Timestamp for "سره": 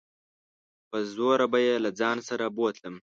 2.29-2.45